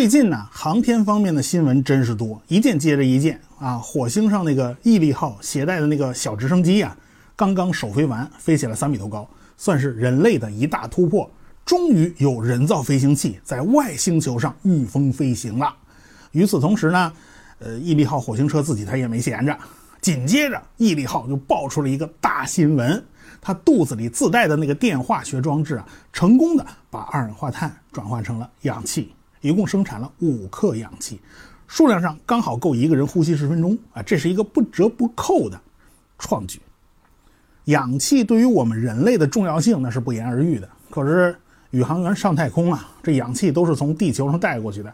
[0.00, 3.76] 最近呢，航天方面的新闻真是多，一件接着一件啊！
[3.76, 6.96] 火星上那个毅力号携带的那个小直升机呀，
[7.36, 9.28] 刚刚首飞完，飞起来三米多高，
[9.58, 11.30] 算是人类的一大突破。
[11.66, 15.70] 终于有人造飞行器在外星球上御风飞行了。
[16.32, 17.12] 与此同时呢，
[17.58, 19.54] 呃，毅力号火星车自己它也没闲着，
[20.00, 23.04] 紧接着毅力号就爆出了一个大新闻。
[23.38, 31.20] 它肚子里自带的那个电化学装置啊，成功的把二氧化碳转换成了氧气，一共生产了五克氧气，
[31.66, 34.02] 数量上刚好够一个人呼吸十分钟啊！
[34.02, 35.60] 这是一个不折不扣的
[36.18, 36.60] 创举。
[37.64, 40.68] 氧气对于我们人类的重要性那是不言而喻的。
[40.90, 41.36] 可是
[41.70, 44.92] 宇航员上太空啊，这氧气都是从地球上带过去的，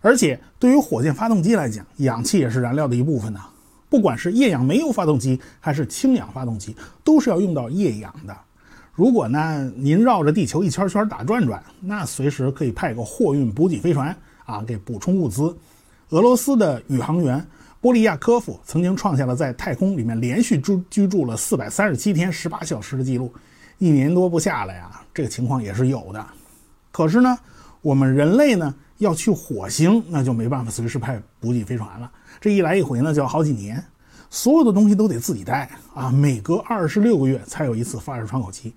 [0.00, 3.40] 而且对于火箭发动机来讲，氧气也是燃料的一部分呢。
[3.88, 8.36] 不管是液氧煤油发动机还是氢氧发动机，都是要用到液氧的。
[8.92, 14.14] 如果呢，您绕着地球一圈圈打转转，那随时可以派个货运补给飞船
[14.44, 15.56] 啊，给补充物资。
[16.10, 17.46] 俄罗斯的宇航员
[17.80, 23.32] 波利亚科夫曾经创下了在太空里面连续住居住了四百三十七天十八小时的记录，
[23.78, 26.26] 一年多不下来啊，这个情况也是有的。
[26.90, 27.38] 可是呢，
[27.80, 32.10] 我们人类呢要去火星，那就没办法随时派补给飞船了。
[32.40, 33.82] 这一来一回呢，就要好几年，
[34.28, 36.10] 所有的东西都得自己带啊。
[36.10, 38.74] 每隔二十六个月才有一次发射窗口期，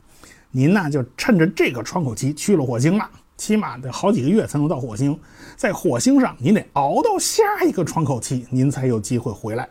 [0.55, 5.19] 您呢就趁着这个窗口期去了火星了，起码得好几个月才能到火星。
[5.55, 9.67] 在火星上，您得熬到下一个窗口期，您才有机会回来。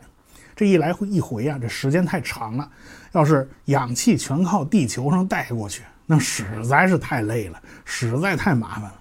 [0.53, 2.69] 这一来回一回啊，这时间太长了。
[3.13, 8.99] 要是氧气全靠地球上带过去，那实在是太累了，实在太麻烦了。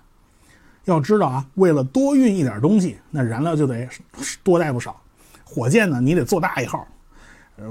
[0.85, 3.89] 要知道啊，为了多运一点东西，那燃料就得
[4.45, 5.01] 多带不少。
[5.45, 6.87] 火箭呢，你得做大一号，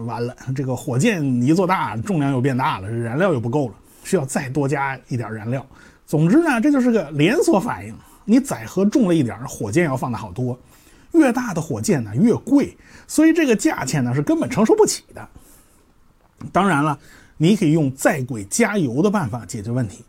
[0.06, 5.66] 完了，这个火箭一做大，重量又变大了，燃料又不够了，需要再多加一点燃料。
[6.06, 7.96] 总之呢，这就是个连锁反应。
[8.26, 10.58] 你载荷重了一点，火箭要放的好多。
[11.14, 15.28] 越大的火箭呢，越贵，所以这个价钱呢是根本承受不起的。
[16.52, 16.98] 当然了，
[17.38, 20.06] 你可以用在轨加油的办法解决问题，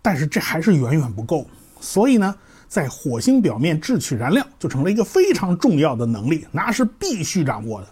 [0.00, 1.46] 但是这还是远远不够。
[1.80, 2.34] 所以呢，
[2.68, 7.88] 在火星表面制取燃料就成了一个非常重要的能力，那是必须掌握的。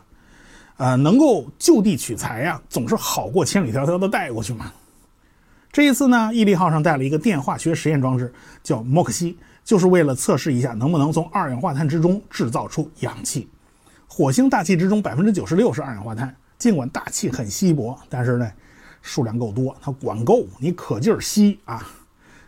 [0.77, 4.73] 呃，能够就地取材呀，总是好过千里迢迢的带过去嘛。
[5.72, 8.31] 这一次呢，毅力号上带了一个电化学实验装置，
[8.62, 13.49] 叫莫克西，就是为了测试一下能不能从二氧化碳之中制造出氧气。
[14.06, 18.53] 火星大气之中百分之九十六是二氧化碳，尽管大气很稀薄，但是呢，
[19.00, 21.82] 数量够多，它管够，你可劲儿吸啊。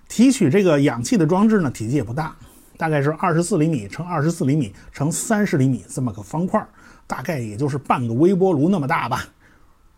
[0.06, 2.36] 提取这个氧气的装置呢，体积也不大，
[2.76, 6.62] 大概是二十四厘米乘二十四厘米乘三十厘米这么个方块，
[7.06, 9.26] 大概也就是半个微波炉那么大吧。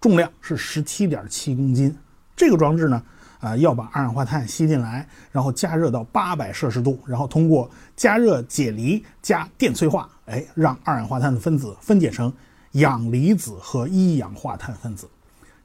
[0.00, 1.92] 重量是十七点七公斤。
[2.36, 3.02] 这个装置呢，
[3.46, 12.32] 啊，要把二氧化碳吸进来，然后加热到八百摄氏度，然后通过加热解离加电催化，哎，让二氧化碳的分子分解成
[12.72, 15.08] 氧离子和一氧化碳分子。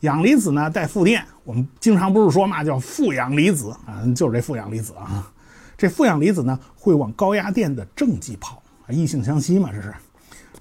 [0.01, 5.31] 氧离子呢带负电，我们经常不是说嘛，叫负氧离子啊，就是这负氧离子啊。
[5.77, 9.93] 这负氧离子呢会往高压电的正极跑，异性相吸嘛，这是。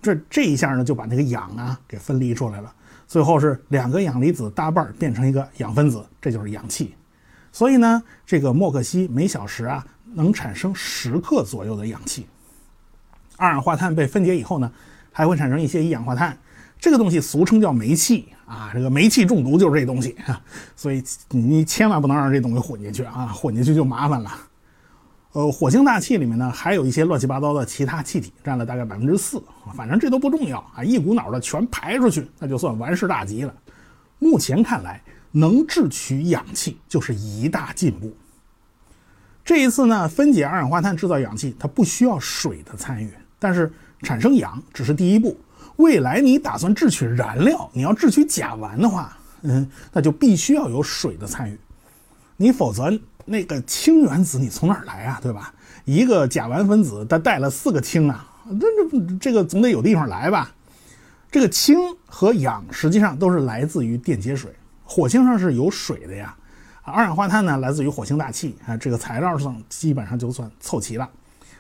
[0.03, 2.73] 这这一下呢就把那个氧啊给分离出来了，
[3.07, 6.95] 最后是两个氧离子搭伴变成一个氧分子，这就是氧气。
[7.53, 9.85] 所以呢，这个莫克西每小时啊
[10.15, 12.27] 能产生十克左右的氧气。
[13.37, 14.71] 二氧化碳被分解以后呢，
[15.11, 16.37] 还会产生一些一氧化碳。
[16.79, 20.41] 这个东西俗称叫煤气啊，这个煤气中毒就是这东西啊，
[20.75, 24.31] 所以你千万不能让这东西混进去啊，混进去就麻烦了。
[25.33, 29.43] 呃，火星大气里面呢还有一些乱七八糟的其他气体，占了大概百分之四，
[29.75, 33.55] 反正这都不重要啊，一股脑的全排出去，那就算完事大吉了。
[34.19, 35.03] 目前看来，
[35.33, 38.13] 能制取氧气就是一大进步。
[39.45, 45.37] 这一次呢，分解二氧化碳制造氧气，它不需要水的参与，但是产生氧只是第一步。
[45.77, 51.59] 未来你打算制取燃料，你要制取甲烷的话，嗯，那就必须要有水的参与，
[52.37, 52.93] 你否则
[53.25, 55.19] 那个氢原子你从哪儿来啊？
[55.23, 55.55] 对吧？
[55.87, 58.27] 一个甲烷分子它带了四个氢啊，
[58.61, 60.53] 这这这个总得有地方来吧？
[61.31, 64.53] 这个氢和氧实际上都是来自于电解水，
[64.93, 66.37] 火星上是有水的呀。
[66.83, 71.09] 二氧化碳呢来自于火星大气啊，这个材料上基本上就算凑齐了。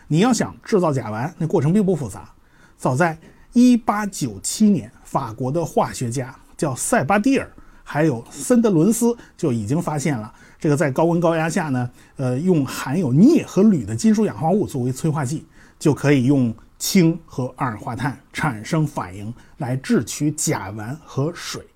[0.08, 2.28] 你要想制造甲烷，那过程并不复杂，
[2.76, 3.16] 早在。
[3.52, 7.50] 一八九七年，法国的化学家叫塞巴蒂尔，
[7.82, 15.44] 还有森德伦斯就已经发现了这个在高温高压下呢，呃，用含有镍和铝的金属氧化物作为催化剂，
[15.80, 21.66] 就可以用氢和二氧化碳产生反应来制取甲烷和水。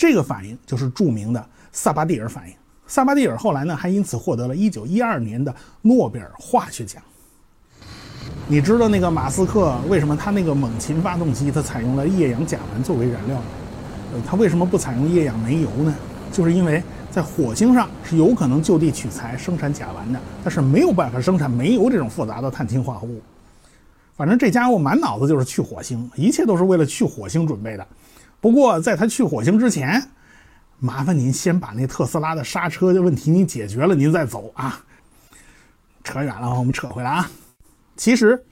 [0.00, 2.54] 这个反应就是著名的萨巴蒂尔反应。
[2.86, 7.02] 萨巴蒂尔后来呢，还因此获得了一九一二年的诺贝尔化学奖。
[8.48, 13.44] 你知道那个马斯克为什么他那个猛禽发动机它采用了液氧甲烷作为燃料吗？
[14.14, 15.94] 呃，他为什么不采用液氧煤油呢？
[16.32, 23.20] 就是因为在火星上是有可能就地取材生产甲烷的，但是没有办法生产煤油这种复杂的碳氢化合物。
[24.16, 27.86] 反正这家伙满脑子就是去火星，一切都是为了去火星准备的。
[28.40, 30.02] 不过在他去火星之前，
[30.78, 34.82] 麻烦您先把那特斯拉的刹车的问题你解决了，您再走啊。
[36.02, 37.30] 扯远了，我们扯回来啊。
[37.96, 38.42] 其实，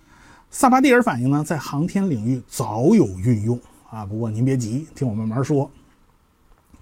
[0.51, 3.59] 萨巴蒂尔反应呢，在航天领域早有运用
[3.91, 4.05] 啊。
[4.05, 5.71] 不过您别急，听我慢慢说。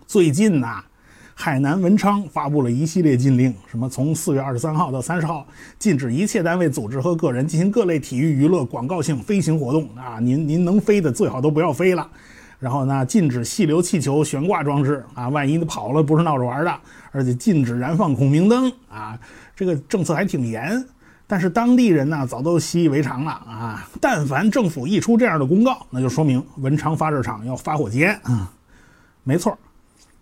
[0.09, 0.85] 最近呐，
[1.33, 5.47] 海南文昌发布了一系列禁令，什么从四月二十三号到三十号，
[5.79, 10.19] 禁止一切单位、组织和个人进行各类体育娱乐、广告性飞行活动啊。
[10.19, 12.11] 您您能飞的最好都不要飞了。
[12.59, 16.75] 然后呢，禁止细流气球悬挂装置啊，万一跑了不是闹着玩的。
[17.13, 19.19] 而且禁止燃放孔明灯啊，
[19.55, 20.85] 这个政策还挺严。
[21.27, 23.89] 但是当地人呢，早都习以为常了啊。
[24.01, 28.53] 但凡政府一出这样的公告，那就说明文昌发射场要发火箭啊。
[29.25, 29.57] 没错。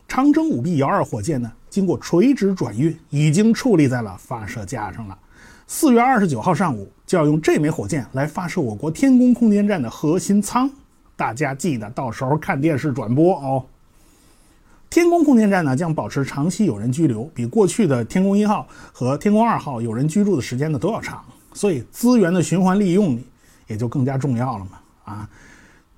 [0.07, 5.19] 长征五 B 遥二火箭呢，经过垂直转运，已经矗立在了发射架上了。
[5.67, 10.71] 四月二十九号上午就要用这枚火箭来发射我国天宫空间站的核心舱，
[11.17, 13.65] 大家记得到时候看电视转播哦。
[14.91, 23.19] 天宫空间站呢将保持长期有人居留，比过去的天宫一号和天宫二号有人居住的时间呢都要长，所以资源的循环利用
[23.67, 24.79] 也就更加重要了嘛。
[25.05, 25.29] 啊，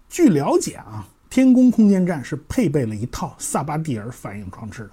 [0.09, 1.07] 据了解啊。
[1.29, 4.91] 天宫空间站是配备了一套萨巴蒂尔反应装置的。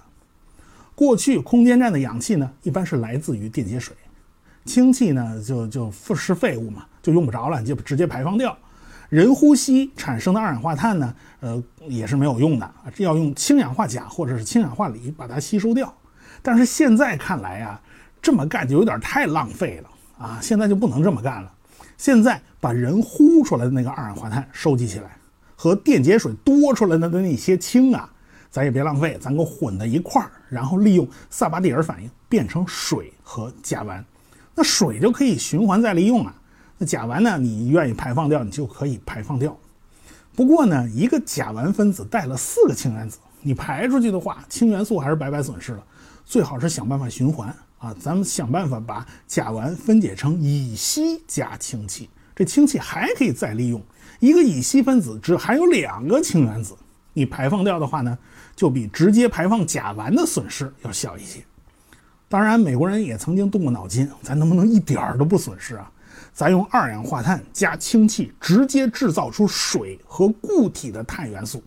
[0.94, 3.96] 过去空间站的氧气呢，一般是来自于电解水，
[4.66, 8.54] 氢气呢就就腐蚀废物嘛，就用不着了，就直接排放掉。
[9.08, 15.92] 人呼吸产生的二氧化碳呢，呃也是没有用的，要用氢氧化钾或者是氢氧化锂把它吸收掉。
[16.42, 17.80] 但是现在看来啊，
[18.20, 21.52] 这么干就有点太浪费了啊，现在就不能这么干了。
[21.96, 25.16] 现在把人呼出来的那个二氧化碳收集起来。
[25.56, 28.10] 和电解水多出来的那些氢啊，
[28.50, 34.02] 咱也别浪费，咱给我混在一块儿，然后利用萨巴蒂尔反应变成水和甲烷，
[34.54, 36.34] 那水就可以循环再利用啊。
[36.78, 39.56] 那甲烷呢，你愿意排放掉，你就可以排放掉。
[40.34, 45.84] 不过呢，一个甲烷分子带了四个氢原子，你排出去的话，氢元素还是白白损失了。
[46.24, 53.80] 最好是想办法循环啊，咱们想办法把甲烷分解成乙烯加氢气，这氢气还可以再利用。
[54.18, 56.74] 一个乙烯分子只含有两个氢原子，
[57.12, 58.18] 你排放掉的话呢，
[58.56, 61.44] 就比直接排放甲烷的损失要小一些。
[62.28, 65.88] 当然，美国人也曾经动过脑筋，咱能不能一点儿都不损失啊？
[66.32, 71.62] 咱用二氧化碳加氢气直接制造出水和固体的碳元素，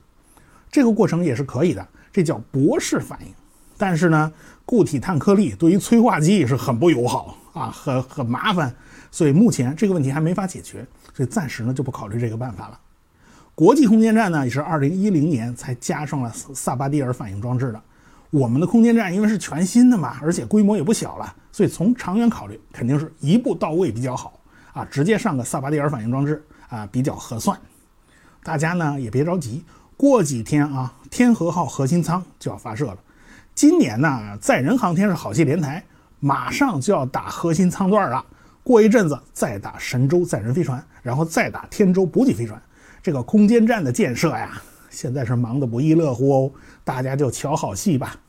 [0.72, 3.34] 这个过程也是可以的，这叫博士反应。
[3.78, 4.32] 但是呢，
[4.66, 8.74] 固体碳颗粒对于催化剂是很不友好啊，很很麻烦，
[9.12, 10.86] 所以目前这个问题还没法解决。
[11.14, 12.80] 所以暂时呢就不考虑这个办法了。
[13.56, 17.82] 国际空间站呢也是二零一零年才加上了萨巴蒂尔反应装置的。
[18.30, 24.40] 我们的空间站因为是全新的嘛，而且规模也不小了，所以从长远考虑，肯定是一步到位比较好
[24.74, 24.86] 啊。
[24.86, 27.58] 直接上个萨巴蒂尔反应装置啊比较合算。
[28.44, 29.64] 大家呢也别着急，
[29.96, 32.98] 过几天啊天河号核心舱就要发射了。
[33.56, 35.84] 今年呢载人航天是好戏连台，
[36.20, 38.24] 马上就要打核心舱段了。
[38.62, 42.62] 过一阵子再打神舟载人飞船，然后再打天舟补给飞船，
[43.02, 44.62] 这个空间站的建设呀，
[44.98, 46.52] 现在是忙得不亦乐乎哦。
[46.84, 48.20] 大家就瞧好戏吧。